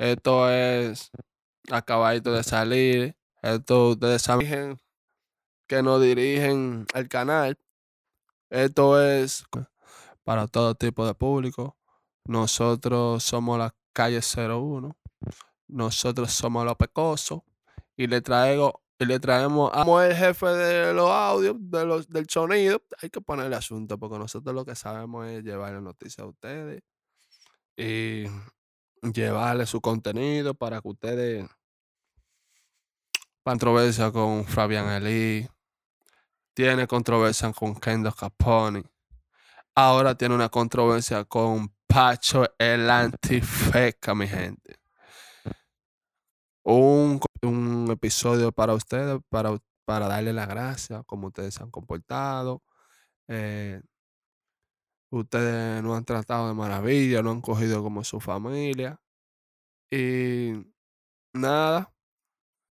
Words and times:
Esto 0.00 0.48
es 0.50 1.10
acabadito 1.70 2.32
de 2.32 2.42
salir. 2.42 3.18
Esto 3.42 3.90
ustedes 3.90 4.22
saben 4.22 4.80
que 5.68 5.82
nos 5.82 6.00
dirigen 6.00 6.86
el 6.94 7.06
canal. 7.06 7.58
Esto 8.48 8.98
es 8.98 9.44
para 10.24 10.48
todo 10.48 10.74
tipo 10.74 11.06
de 11.06 11.12
público. 11.12 11.76
Nosotros 12.24 13.22
somos 13.22 13.58
la 13.58 13.74
calle 13.92 14.20
01. 14.22 14.96
Nosotros 15.68 16.32
somos 16.32 16.64
los 16.64 16.76
pecosos. 16.76 17.42
Y 17.94 18.06
le 18.06 18.22
traigo 18.22 18.80
y 18.98 19.04
le 19.04 19.20
traemos 19.20 19.70
a 19.74 19.84
como 19.84 20.00
el 20.00 20.16
jefe 20.16 20.46
de 20.46 20.94
los 20.94 21.10
audios, 21.10 21.56
de 21.58 21.84
los, 21.84 22.08
del 22.08 22.26
sonido. 22.26 22.82
Hay 23.02 23.10
que 23.10 23.20
ponerle 23.20 23.54
asunto 23.54 23.98
porque 23.98 24.18
nosotros 24.18 24.54
lo 24.54 24.64
que 24.64 24.74
sabemos 24.74 25.28
es 25.28 25.44
llevarle 25.44 25.82
noticias 25.82 26.24
a 26.24 26.26
ustedes 26.26 26.82
y 27.76 28.24
llevarle 29.02 29.66
su 29.66 29.80
contenido 29.80 30.54
para 30.54 30.80
que 30.80 30.88
ustedes 30.88 31.46
controversia 33.42 34.12
con 34.12 34.44
Fabián 34.44 34.88
Eli, 34.90 35.48
tiene 36.54 36.86
controversia 36.86 37.52
con 37.52 37.74
Kendo 37.74 38.12
Capone, 38.12 38.84
ahora 39.74 40.14
tiene 40.14 40.34
una 40.34 40.48
controversia 40.48 41.24
con 41.24 41.74
Pacho 41.86 42.44
el 42.58 42.88
Antifeca, 42.88 44.14
mi 44.14 44.28
gente. 44.28 44.76
Un, 46.62 47.20
un 47.42 47.90
episodio 47.90 48.52
para 48.52 48.74
ustedes, 48.74 49.18
para, 49.28 49.58
para 49.84 50.06
darle 50.06 50.32
las 50.32 50.46
gracias, 50.48 51.02
como 51.06 51.28
ustedes 51.28 51.54
se 51.54 51.62
han 51.62 51.70
comportado. 51.70 52.62
Eh, 53.26 53.80
ustedes 55.10 55.82
no 55.82 55.94
han 55.94 56.04
tratado 56.04 56.48
de 56.48 56.54
maravilla, 56.54 57.22
no 57.22 57.30
han 57.30 57.40
cogido 57.40 57.82
como 57.82 58.04
su 58.04 58.20
familia. 58.20 59.00
Y 59.90 60.52
nada, 61.34 61.92